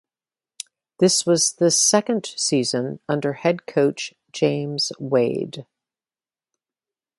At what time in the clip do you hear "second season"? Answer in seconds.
1.69-3.01